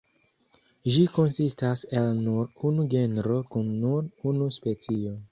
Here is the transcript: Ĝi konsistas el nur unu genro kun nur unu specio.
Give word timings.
Ĝi 0.93 1.01
konsistas 1.17 1.83
el 1.99 2.07
nur 2.27 2.49
unu 2.69 2.85
genro 2.93 3.35
kun 3.57 3.69
nur 3.83 4.09
unu 4.31 4.49
specio. 4.57 5.13